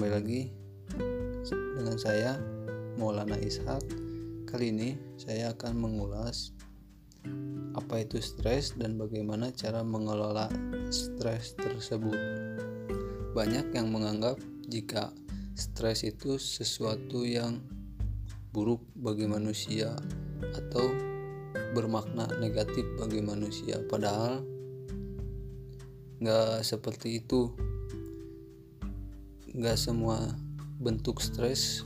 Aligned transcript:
kembali 0.00 0.16
lagi 0.16 0.42
dengan 1.76 2.00
saya 2.00 2.40
Maulana 2.96 3.36
Ishak. 3.36 3.84
Kali 4.48 4.72
ini 4.72 4.96
saya 5.20 5.52
akan 5.52 5.76
mengulas 5.76 6.56
apa 7.76 8.00
itu 8.00 8.16
stres 8.16 8.72
dan 8.80 8.96
bagaimana 8.96 9.52
cara 9.52 9.84
mengelola 9.84 10.48
stres 10.88 11.52
tersebut. 11.52 12.16
Banyak 13.36 13.76
yang 13.76 13.92
menganggap 13.92 14.40
jika 14.72 15.12
stres 15.52 16.08
itu 16.08 16.40
sesuatu 16.40 17.28
yang 17.28 17.60
buruk 18.56 18.80
bagi 18.96 19.28
manusia 19.28 19.92
atau 20.56 20.96
bermakna 21.76 22.24
negatif 22.40 22.88
bagi 22.96 23.20
manusia, 23.20 23.76
padahal 23.84 24.40
nggak 26.24 26.64
seperti 26.64 27.20
itu 27.20 27.52
nggak 29.50 29.74
semua 29.74 30.38
bentuk 30.78 31.18
stres 31.18 31.82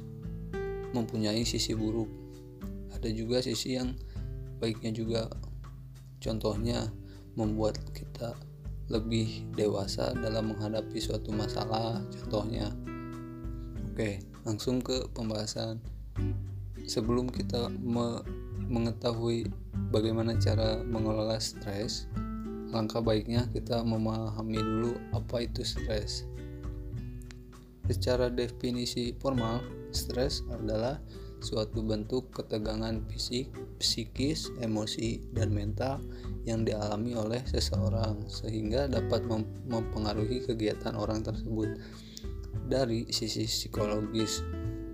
mempunyai 0.92 1.42
sisi 1.48 1.72
buruk. 1.72 2.09
Ada 2.95 3.10
juga 3.10 3.41
sisi 3.41 3.74
yang 3.74 3.96
baiknya 4.60 4.92
juga. 4.92 5.27
Contohnya 6.20 6.88
membuat 7.34 7.80
kita 7.92 8.36
lebih 8.92 9.48
dewasa 9.56 10.12
dalam 10.12 10.52
menghadapi 10.52 11.00
suatu 11.00 11.32
masalah 11.32 12.05
contohnya. 12.20 12.69
Oke 13.92 14.20
langsung 14.44 14.84
ke 14.84 15.08
pembahasan. 15.16 15.80
Sebelum 16.84 17.33
kita 17.33 17.72
me 17.72 18.20
mengetahui 18.64 19.48
bagaimana 19.92 20.36
cara 20.41 20.80
mengelola 20.84 21.36
stres 21.36 22.08
langkah 22.72 23.05
baiknya 23.05 23.44
kita 23.53 23.84
memahami 23.84 24.56
dulu 24.56 24.97
apa 25.12 25.44
itu 25.44 25.60
stres 25.60 26.25
Secara 27.84 28.32
definisi 28.32 29.12
formal, 29.20 29.60
stres 29.92 30.40
adalah 30.48 30.96
suatu 31.44 31.84
bentuk 31.84 32.32
ketegangan 32.32 33.04
fisik, 33.12 33.52
psikis, 33.76 34.48
emosi, 34.64 35.20
dan 35.36 35.52
mental 35.52 36.00
yang 36.48 36.64
dialami 36.64 37.12
oleh 37.12 37.44
seseorang 37.44 38.24
sehingga 38.32 38.88
dapat 38.88 39.28
mempengaruhi 39.68 40.48
kegiatan 40.48 40.96
orang 40.96 41.20
tersebut. 41.20 41.76
Dari 42.64 43.04
sisi 43.12 43.44
psikologis, 43.44 44.41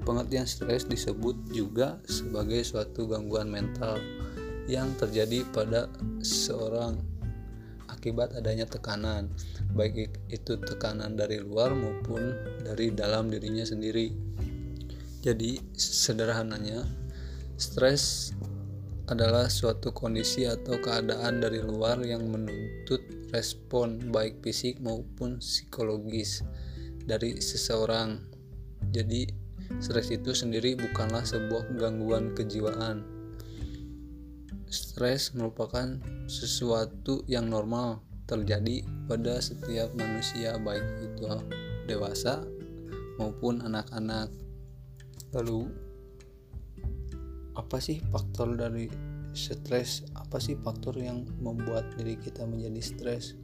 pengertian 0.03 0.51
stres 0.51 0.91
disebut 0.91 1.39
juga 1.55 2.03
sebagai 2.11 2.67
suatu 2.67 3.07
gangguan 3.07 3.47
mental 3.47 4.03
yang 4.67 4.91
terjadi 4.99 5.47
pada 5.55 5.87
seorang 6.19 6.99
akibat 8.01 8.33
adanya 8.33 8.65
tekanan, 8.65 9.29
baik 9.77 10.09
itu 10.33 10.57
tekanan 10.57 11.21
dari 11.21 11.37
luar 11.37 11.77
maupun 11.77 12.33
dari 12.65 12.89
dalam 12.89 13.29
dirinya 13.29 13.61
sendiri. 13.61 14.09
Jadi, 15.21 15.61
sederhananya, 15.77 16.81
stres 17.61 18.33
adalah 19.05 19.53
suatu 19.53 19.93
kondisi 19.93 20.49
atau 20.49 20.81
keadaan 20.81 21.45
dari 21.45 21.61
luar 21.61 22.01
yang 22.01 22.25
menuntut 22.25 23.05
respon 23.37 24.01
baik 24.09 24.41
fisik 24.41 24.81
maupun 24.81 25.45
psikologis 25.45 26.41
dari 27.05 27.37
seseorang. 27.37 28.17
Jadi, 28.97 29.29
stres 29.77 30.09
itu 30.09 30.33
sendiri 30.33 30.73
bukanlah 30.73 31.21
sebuah 31.21 31.69
gangguan 31.77 32.33
kejiwaan, 32.33 33.05
Stres 34.71 35.35
merupakan 35.35 35.99
sesuatu 36.31 37.27
yang 37.27 37.51
normal 37.51 38.07
terjadi 38.31 38.87
pada 39.11 39.43
setiap 39.43 39.91
manusia 39.99 40.55
baik 40.63 40.87
itu 41.03 41.27
dewasa 41.91 42.47
maupun 43.19 43.67
anak-anak. 43.67 44.31
Lalu 45.35 45.67
apa 47.59 47.83
sih 47.83 47.99
faktor 48.15 48.55
dari 48.55 48.87
stres? 49.35 50.07
Apa 50.15 50.39
sih 50.39 50.55
faktor 50.55 50.95
yang 51.03 51.27
membuat 51.43 51.91
diri 51.99 52.15
kita 52.15 52.47
menjadi 52.47 52.79
stres? 52.79 53.35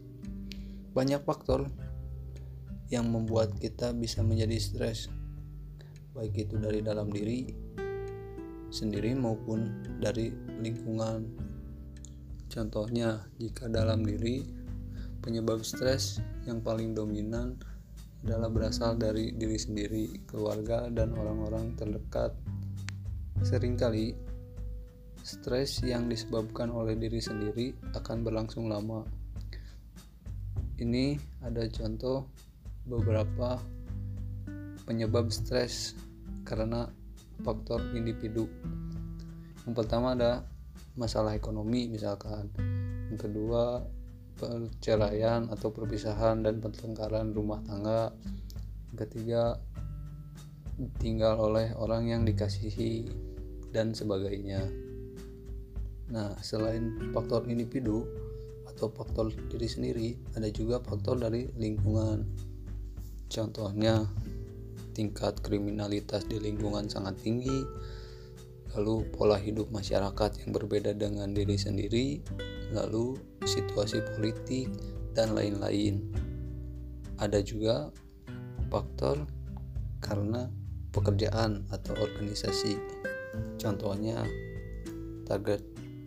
Banyak 0.95 1.27
faktor 1.27 1.67
yang 2.87 3.11
membuat 3.11 3.59
kita 3.59 3.91
bisa 3.99 4.23
menjadi 4.23 4.63
stres. 4.63 5.11
Baik 6.15 6.47
itu 6.47 6.55
dari 6.57 6.87
dalam 6.87 7.11
diri 7.11 7.51
sendiri 8.71 9.15
maupun 9.15 9.85
dari 10.03 10.31
lingkungan. 10.63 11.27
Contohnya, 12.47 13.27
jika 13.37 13.69
dalam 13.69 14.07
diri, 14.07 14.47
penyebab 15.21 15.67
stres 15.67 16.23
yang 16.47 16.63
paling 16.63 16.95
dominan 16.95 17.59
adalah 18.27 18.51
berasal 18.51 18.99
dari 18.99 19.35
diri 19.35 19.59
sendiri, 19.59 20.05
keluarga, 20.27 20.91
dan 20.91 21.15
orang-orang 21.15 21.75
terdekat. 21.79 22.35
Seringkali, 23.43 24.17
stres 25.27 25.83
yang 25.83 26.07
disebabkan 26.07 26.71
oleh 26.71 26.95
diri 26.95 27.19
sendiri 27.19 27.75
akan 27.99 28.23
berlangsung 28.23 28.71
lama. 28.71 29.03
Ini 30.79 31.19
ada 31.43 31.67
contoh 31.71 32.31
beberapa 32.87 33.59
penyebab 34.87 35.35
stres 35.35 35.99
karena 36.47 36.87
faktor 37.43 37.83
individu. 37.93 38.49
Yang 39.67 39.75
pertama 39.83 40.15
ada 40.15 40.47
masalah 40.97 41.37
ekonomi 41.37 41.91
misalkan. 41.91 42.49
Yang 43.13 43.29
kedua 43.29 43.85
perceraian 44.37 45.49
atau 45.49 45.73
perpisahan 45.73 46.45
dan 46.45 46.61
pertengkaran 46.61 47.33
rumah 47.33 47.61
tangga. 47.65 48.13
Yang 48.93 48.99
ketiga 49.09 49.43
tinggal 51.01 51.41
oleh 51.41 51.73
orang 51.77 52.13
yang 52.13 52.23
dikasihi 52.29 53.09
dan 53.73 53.97
sebagainya. 53.97 54.69
Nah 56.13 56.37
selain 56.45 57.13
faktor 57.13 57.49
individu 57.49 58.05
atau 58.69 58.93
faktor 58.93 59.33
diri 59.49 59.69
sendiri 59.69 60.09
ada 60.37 60.49
juga 60.53 60.85
faktor 60.85 61.17
dari 61.17 61.49
lingkungan. 61.57 62.29
Contohnya 63.27 64.05
tingkat 64.97 65.45
kriminalitas 65.45 66.25
di 66.25 66.41
lingkungan 66.41 66.89
sangat 66.89 67.21
tinggi, 67.21 67.61
lalu 68.73 69.05
pola 69.13 69.37
hidup 69.37 69.69
masyarakat 69.69 70.41
yang 70.41 70.57
berbeda 70.57 70.97
dengan 70.97 71.37
diri 71.37 71.61
sendiri, 71.61 72.25
lalu 72.73 73.21
situasi 73.45 74.01
politik, 74.17 74.73
dan 75.13 75.37
lain-lain. 75.37 76.01
Ada 77.21 77.45
juga 77.45 77.93
faktor 78.73 79.29
karena 80.01 80.49
pekerjaan 80.93 81.69
atau 81.69 81.93
organisasi. 81.97 82.77
Contohnya 83.61 84.25
target 85.29 85.61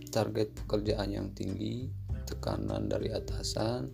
target 0.10 0.50
pekerjaan 0.66 1.10
yang 1.14 1.30
tinggi, 1.38 1.90
tekanan 2.26 2.90
dari 2.90 3.14
atasan, 3.14 3.94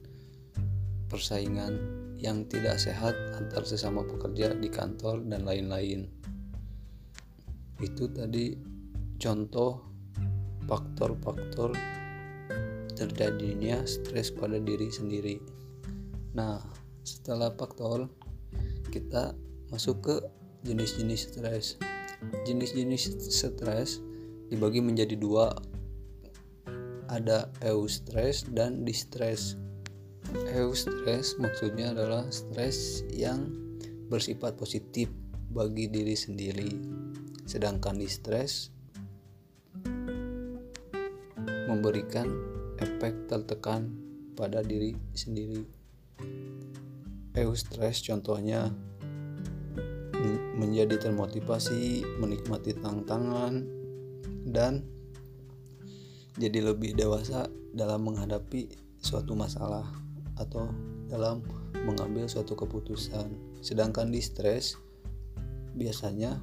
persaingan 1.07 2.04
yang 2.19 2.47
tidak 2.47 2.79
sehat 2.79 3.15
antar 3.35 3.67
sesama 3.67 4.03
pekerja 4.07 4.55
di 4.55 4.71
kantor 4.71 5.23
dan 5.27 5.43
lain-lain. 5.43 6.07
Itu 7.83 8.07
tadi 8.11 8.55
contoh 9.19 9.83
faktor-faktor 10.65 11.75
terjadinya 12.95 13.83
stres 13.83 14.31
pada 14.31 14.55
diri 14.57 14.87
sendiri. 14.87 15.35
Nah, 16.35 16.63
setelah 17.03 17.51
faktor 17.51 18.07
kita 18.89 19.35
masuk 19.69 19.97
ke 19.99 20.15
jenis-jenis 20.63 21.21
stres. 21.35 21.75
Jenis-jenis 22.47 23.27
stres 23.27 23.99
dibagi 24.47 24.79
menjadi 24.79 25.19
dua. 25.19 25.51
Ada 27.05 27.51
eustress 27.61 28.47
dan 28.49 28.81
distress 28.81 29.59
eustress 30.51 31.39
maksudnya 31.39 31.95
adalah 31.95 32.27
stres 32.31 33.07
yang 33.11 33.51
bersifat 34.11 34.59
positif 34.59 35.09
bagi 35.51 35.87
diri 35.87 36.13
sendiri. 36.13 36.71
Sedangkan 37.47 37.95
distress 37.95 38.73
memberikan 41.65 42.27
efek 42.79 43.31
tertekan 43.31 43.95
pada 44.35 44.59
diri 44.61 44.93
sendiri. 45.15 45.63
Eustress 47.35 48.03
contohnya 48.03 48.71
menjadi 50.55 51.09
termotivasi 51.09 52.01
menikmati 52.17 52.73
tantangan 52.79 53.61
dan 54.47 54.87
jadi 56.39 56.71
lebih 56.71 56.95
dewasa 56.95 57.47
dalam 57.75 58.07
menghadapi 58.07 58.71
suatu 58.99 59.35
masalah 59.35 60.04
atau 60.39 60.71
dalam 61.07 61.43
mengambil 61.85 62.25
suatu 62.25 62.57
keputusan. 62.57 63.31
Sedangkan 63.61 64.09
di 64.09 64.19
stres 64.19 64.79
biasanya 65.75 66.39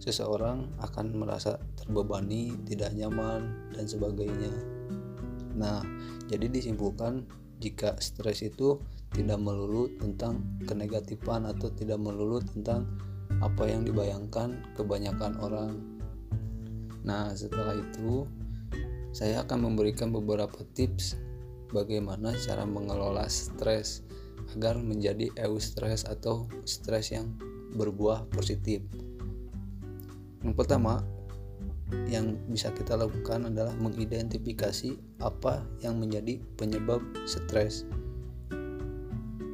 seseorang 0.00 0.64
akan 0.80 1.06
merasa 1.12 1.60
terbebani, 1.76 2.56
tidak 2.64 2.96
nyaman 2.96 3.72
dan 3.76 3.84
sebagainya. 3.84 4.52
Nah, 5.60 5.84
jadi 6.30 6.48
disimpulkan 6.48 7.28
jika 7.60 8.00
stres 8.00 8.40
itu 8.40 8.80
tidak 9.12 9.36
melulu 9.36 9.92
tentang 10.00 10.40
kenegatifan 10.64 11.44
atau 11.44 11.68
tidak 11.76 12.00
melulu 12.00 12.40
tentang 12.40 12.88
apa 13.44 13.68
yang 13.68 13.84
dibayangkan 13.84 14.64
kebanyakan 14.72 15.36
orang. 15.44 15.76
Nah, 17.04 17.36
setelah 17.36 17.76
itu 17.76 18.24
saya 19.12 19.44
akan 19.44 19.72
memberikan 19.72 20.08
beberapa 20.14 20.64
tips 20.72 21.18
bagaimana 21.70 22.34
cara 22.38 22.66
mengelola 22.66 23.26
stres 23.30 24.02
agar 24.56 24.78
menjadi 24.82 25.30
eustress 25.38 26.02
atau 26.06 26.50
stres 26.66 27.14
yang 27.14 27.30
berbuah 27.74 28.26
positif. 28.34 28.82
Yang 30.42 30.54
pertama, 30.58 31.06
yang 32.10 32.38
bisa 32.50 32.70
kita 32.74 32.98
lakukan 32.98 33.50
adalah 33.50 33.74
mengidentifikasi 33.78 34.98
apa 35.22 35.62
yang 35.82 35.98
menjadi 35.98 36.38
penyebab 36.58 37.02
stres. 37.26 37.86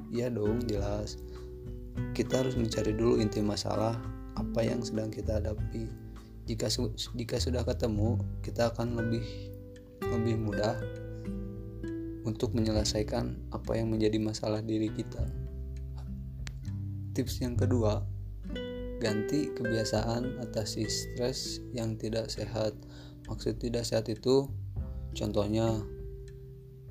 Ya 0.08 0.32
dong, 0.32 0.64
jelas. 0.64 1.20
Kita 2.16 2.44
harus 2.44 2.56
mencari 2.56 2.96
dulu 2.96 3.20
inti 3.20 3.44
masalah 3.44 4.00
apa 4.36 4.60
yang 4.64 4.80
sedang 4.80 5.12
kita 5.12 5.40
hadapi. 5.40 5.88
Jika 6.46 6.70
jika 7.16 7.36
sudah 7.36 7.66
ketemu, 7.66 8.16
kita 8.40 8.72
akan 8.72 8.96
lebih 8.96 9.24
lebih 10.06 10.38
mudah 10.38 10.78
untuk 12.26 12.52
menyelesaikan 12.58 13.54
apa 13.54 13.78
yang 13.78 13.94
menjadi 13.94 14.18
masalah 14.18 14.58
diri 14.58 14.90
kita. 14.90 15.22
Tips 17.14 17.40
yang 17.40 17.54
kedua, 17.54 18.02
ganti 18.98 19.54
kebiasaan 19.54 20.42
atasi 20.42 20.90
stres 20.90 21.62
yang 21.70 21.94
tidak 21.94 22.28
sehat. 22.28 22.74
Maksud 23.30 23.62
tidak 23.62 23.86
sehat 23.86 24.10
itu 24.10 24.50
contohnya 25.14 25.80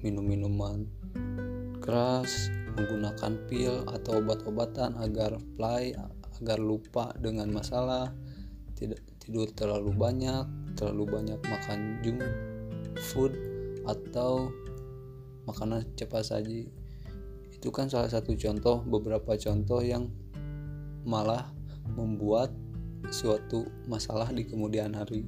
minum 0.02 0.26
minuman 0.26 0.88
keras, 1.84 2.50
menggunakan 2.74 3.34
pil 3.46 3.86
atau 3.86 4.24
obat-obatan 4.24 4.98
agar 4.98 5.38
fly, 5.54 5.94
agar 6.42 6.58
lupa 6.58 7.14
dengan 7.22 7.54
masalah, 7.54 8.10
tidak 8.74 9.00
tidur 9.22 9.48
terlalu 9.54 9.94
banyak, 9.94 10.50
terlalu 10.74 11.06
banyak 11.22 11.40
makan 11.46 12.02
junk 12.02 12.26
food 13.14 13.38
atau 13.86 14.50
makanan 15.46 15.86
cepat 15.98 16.26
saji. 16.28 16.70
Itu 17.54 17.74
kan 17.74 17.90
salah 17.90 18.10
satu 18.10 18.36
contoh 18.38 18.84
beberapa 18.86 19.34
contoh 19.38 19.82
yang 19.82 20.10
malah 21.06 21.50
membuat 21.94 22.50
suatu 23.14 23.66
masalah 23.86 24.34
di 24.34 24.46
kemudian 24.46 24.94
hari. 24.98 25.26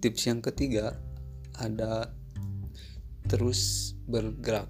Tips 0.00 0.28
yang 0.28 0.44
ketiga 0.44 0.96
ada 1.56 2.12
terus 3.28 3.92
bergerak. 4.04 4.68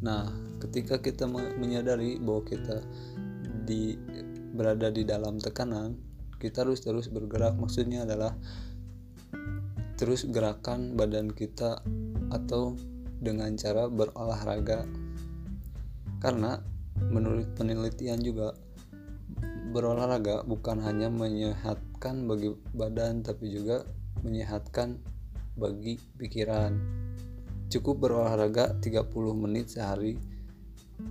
Nah 0.00 0.32
ketika 0.60 1.00
kita 1.00 1.28
menyadari 1.28 2.16
bahwa 2.16 2.42
kita 2.44 2.80
di 3.68 3.96
berada 4.56 4.88
di 4.88 5.04
dalam 5.04 5.36
tekanan 5.36 6.06
kita 6.40 6.64
harus 6.64 6.84
terus 6.84 7.08
bergerak. 7.08 7.56
Maksudnya 7.56 8.04
adalah 8.04 8.36
terus 9.96 10.28
gerakan 10.28 10.92
badan 10.96 11.32
kita 11.32 11.80
atau 12.28 12.76
dengan 13.20 13.54
cara 13.56 13.88
berolahraga. 13.88 14.84
Karena 16.20 16.58
menurut 17.12 17.52
penelitian 17.56 18.20
juga 18.20 18.56
berolahraga 19.76 20.46
bukan 20.48 20.80
hanya 20.80 21.12
menyehatkan 21.12 22.24
bagi 22.24 22.56
badan 22.72 23.20
tapi 23.20 23.52
juga 23.52 23.84
menyehatkan 24.24 24.96
bagi 25.56 26.00
pikiran. 26.16 26.76
Cukup 27.68 28.08
berolahraga 28.08 28.78
30 28.78 29.10
menit 29.36 29.74
sehari 29.74 30.16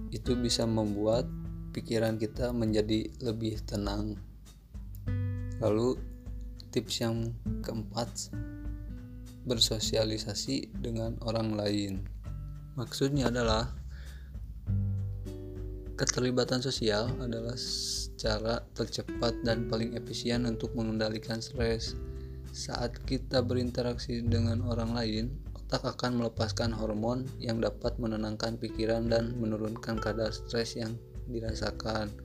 itu 0.09 0.33
bisa 0.39 0.65
membuat 0.65 1.27
pikiran 1.75 2.15
kita 2.15 2.55
menjadi 2.55 3.11
lebih 3.21 3.59
tenang. 3.67 4.15
Lalu 5.59 5.99
tips 6.71 7.03
yang 7.03 7.35
keempat 7.61 8.31
bersosialisasi 9.45 10.81
dengan 10.81 11.17
orang 11.23 11.53
lain. 11.53 11.93
Maksudnya 12.75 13.31
adalah 13.31 13.71
keterlibatan 15.95 16.59
sosial 16.59 17.07
adalah 17.23 17.55
cara 18.19 18.59
tercepat 18.75 19.31
dan 19.47 19.71
paling 19.71 19.95
efisien 19.95 20.43
untuk 20.43 20.75
mengendalikan 20.75 21.39
stres. 21.39 21.95
Saat 22.51 23.03
kita 23.07 23.43
berinteraksi 23.43 24.23
dengan 24.23 24.63
orang 24.63 24.91
lain, 24.95 25.25
otak 25.55 25.85
akan 25.97 26.19
melepaskan 26.19 26.71
hormon 26.71 27.27
yang 27.39 27.59
dapat 27.59 27.95
menenangkan 27.99 28.59
pikiran 28.59 29.07
dan 29.07 29.35
menurunkan 29.39 29.99
kadar 29.99 30.31
stres 30.31 30.75
yang 30.79 30.95
dirasakan. 31.27 32.24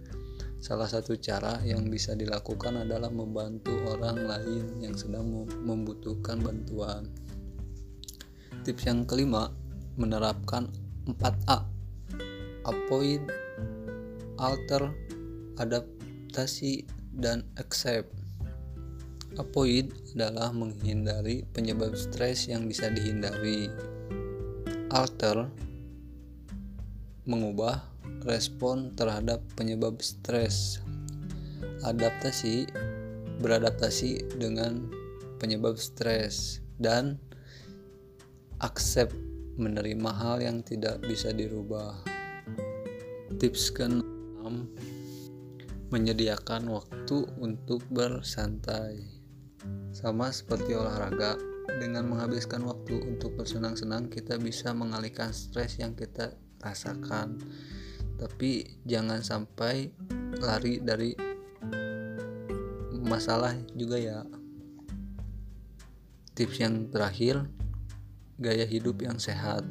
Salah 0.61 0.85
satu 0.85 1.17
cara 1.17 1.57
yang 1.65 1.89
bisa 1.89 2.12
dilakukan 2.12 2.85
adalah 2.85 3.09
membantu 3.09 3.73
orang 3.97 4.29
lain 4.29 4.65
yang 4.85 4.93
sedang 4.93 5.49
membutuhkan 5.65 6.37
bantuan. 6.37 7.09
Tips 8.61 8.85
yang 8.85 9.09
kelima, 9.09 9.49
menerapkan 9.97 10.69
4A. 11.09 11.65
Avoid, 12.69 13.25
alter, 14.37 14.93
adaptasi, 15.57 16.85
dan 17.17 17.41
accept. 17.56 18.13
Avoid 19.41 19.97
adalah 20.13 20.53
menghindari 20.53 21.41
penyebab 21.56 21.97
stres 21.97 22.53
yang 22.53 22.69
bisa 22.69 22.93
dihindari. 22.93 23.73
Alter 24.93 25.49
mengubah 27.25 27.90
respon 28.25 28.93
terhadap 28.96 29.40
penyebab 29.56 30.00
stres. 30.00 30.81
Adaptasi 31.84 32.69
beradaptasi 33.40 34.37
dengan 34.37 34.93
penyebab 35.40 35.81
stres 35.81 36.61
dan 36.76 37.17
accept 38.61 39.17
menerima 39.56 40.11
hal 40.12 40.44
yang 40.44 40.61
tidak 40.61 41.00
bisa 41.05 41.32
dirubah. 41.32 41.96
Tips 43.40 43.72
ke-6 43.72 44.44
menyediakan 45.90 46.70
waktu 46.70 47.26
untuk 47.40 47.82
bersantai. 47.90 49.00
Sama 49.90 50.31
seperti 50.31 50.76
olahraga, 50.76 51.34
dengan 51.78 52.08
menghabiskan 52.11 52.67
waktu 52.67 52.98
untuk 53.05 53.39
bersenang-senang 53.39 54.10
kita 54.10 54.41
bisa 54.41 54.74
mengalihkan 54.74 55.31
stres 55.31 55.79
yang 55.79 55.94
kita 55.94 56.34
rasakan 56.60 57.39
tapi 58.20 58.69
jangan 58.84 59.24
sampai 59.24 59.89
lari 60.36 60.77
dari 60.84 61.17
masalah 63.00 63.56
juga 63.72 63.96
ya. 63.96 64.20
Tips 66.36 66.56
yang 66.60 66.93
terakhir 66.93 67.48
gaya 68.36 68.69
hidup 68.69 69.00
yang 69.00 69.17
sehat. 69.17 69.65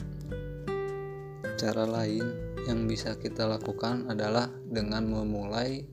Cara 1.62 1.86
lain 1.86 2.26
yang 2.66 2.90
bisa 2.90 3.14
kita 3.18 3.46
lakukan 3.46 4.10
adalah 4.10 4.50
dengan 4.70 5.06
memulai 5.06 5.86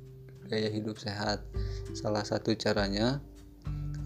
gaya 0.48 0.72
hidup 0.72 0.96
sehat. 0.96 1.44
Salah 1.92 2.25
satu 2.25 2.56
caranya 2.56 3.20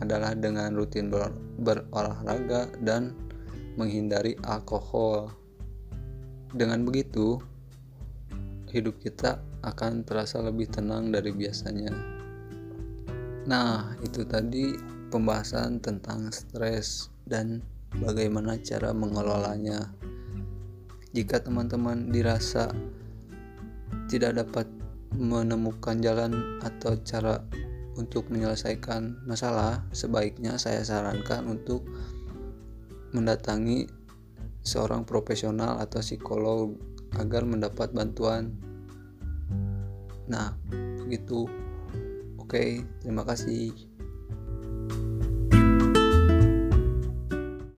adalah 0.03 0.35
dengan 0.35 0.75
rutin 0.75 1.13
ber 1.13 1.31
berolahraga 1.61 2.73
dan 2.83 3.15
menghindari 3.77 4.35
alkohol. 4.47 5.31
Dengan 6.51 6.83
begitu 6.83 7.39
hidup 8.71 9.03
kita 9.03 9.43
akan 9.67 10.07
terasa 10.07 10.41
lebih 10.41 10.71
tenang 10.71 11.11
dari 11.11 11.35
biasanya. 11.35 11.91
Nah, 13.51 13.99
itu 14.07 14.23
tadi 14.25 14.73
pembahasan 15.11 15.83
tentang 15.83 16.31
stres 16.31 17.11
dan 17.27 17.61
bagaimana 17.99 18.55
cara 18.63 18.95
mengelolanya. 18.95 19.91
Jika 21.11 21.43
teman-teman 21.43 22.15
dirasa 22.15 22.71
tidak 24.07 24.47
dapat 24.47 24.67
menemukan 25.19 25.99
jalan 25.99 26.63
atau 26.63 26.95
cara 27.03 27.43
untuk 27.99 28.31
menyelesaikan 28.31 29.27
masalah, 29.27 29.83
sebaiknya 29.91 30.55
saya 30.55 30.87
sarankan 30.87 31.51
untuk 31.51 31.83
mendatangi 33.11 33.91
seorang 34.63 35.03
profesional 35.03 35.83
atau 35.83 35.99
psikolog 35.99 36.77
agar 37.19 37.43
mendapat 37.43 37.91
bantuan. 37.91 38.55
Nah, 40.31 40.55
begitu. 41.03 41.51
Oke, 42.39 42.87
terima 43.03 43.27
kasih. 43.27 43.90